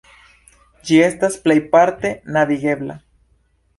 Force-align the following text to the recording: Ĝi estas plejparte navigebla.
Ĝi 0.89 0.97
estas 1.09 1.37
plejparte 1.45 2.13
navigebla. 2.39 2.97